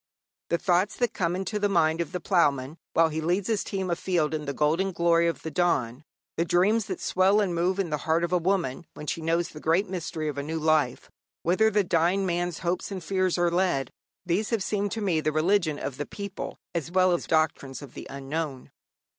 The 0.49 0.57
thoughts 0.57 0.95
that 0.95 1.13
come 1.13 1.35
into 1.35 1.59
the 1.59 1.69
mind 1.69 2.01
of 2.01 2.11
the 2.11 2.19
ploughman 2.19 2.79
while 2.93 3.09
he 3.09 3.21
leads 3.21 3.47
his 3.47 3.63
team 3.63 3.91
afield 3.91 4.33
in 4.33 4.45
the 4.45 4.51
golden 4.51 4.93
glory 4.93 5.27
of 5.27 5.43
the 5.43 5.51
dawn; 5.51 6.03
the 6.37 6.43
dreams 6.43 6.85
that 6.87 6.99
swell 6.99 7.39
and 7.39 7.53
move 7.53 7.77
in 7.77 7.91
the 7.91 7.97
heart 8.01 8.23
of 8.23 8.31
the 8.31 8.39
woman 8.39 8.87
when 8.95 9.05
she 9.05 9.21
knows 9.21 9.49
the 9.49 9.59
great 9.59 9.87
mystery 9.87 10.27
of 10.27 10.39
a 10.39 10.41
new 10.41 10.57
life; 10.57 11.11
whither 11.43 11.69
the 11.69 11.83
dying 11.83 12.25
man's 12.25 12.57
hopes 12.65 12.91
and 12.91 13.03
fears 13.03 13.37
are 13.37 13.51
led 13.51 13.91
these 14.25 14.49
have 14.49 14.63
seemed 14.63 14.91
to 14.93 15.01
me 15.01 15.21
the 15.21 15.31
religion 15.31 15.77
of 15.77 15.97
the 15.97 16.07
people 16.07 16.57
as 16.73 16.89
well 16.89 17.11
as 17.11 17.27
doctrines 17.27 17.83
of 17.83 17.93
the 17.93 18.07
unknown. 18.09 18.71